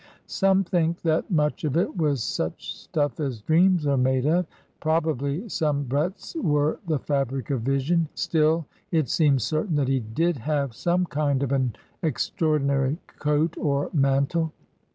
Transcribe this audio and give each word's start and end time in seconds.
Some 0.25 0.63
think 0.63 1.03
that 1.03 1.29
much 1.29 1.63
of 1.63 1.77
it 1.77 1.95
wa^ 1.95 2.17
such 2.17 2.73
stuff 2.75 3.19
as 3.19 3.43
dreams 3.43 3.85
are 3.85 3.97
made 3.97 4.25
of. 4.25 4.47
Prob 4.79 5.05
ably 5.05 5.47
some 5.47 5.83
breadths 5.83 6.35
were 6.37 6.79
the 6.87 6.97
fabric 6.97 7.51
of 7.51 7.61
vision. 7.61 8.09
Still 8.15 8.65
it 8.89 9.09
seems 9.09 9.43
certain 9.43 9.75
that 9.75 9.89
he 9.89 9.99
did 9.99 10.37
have 10.39 10.73
some 10.73 11.05
kind 11.05 11.43
of 11.43 11.51
an 11.51 11.75
extraordinary 12.01 12.97
coat 13.19 13.55
or 13.59 13.91
mantle. 13.93 14.51